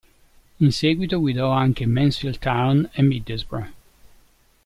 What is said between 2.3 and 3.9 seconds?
Town e Middlesbrough.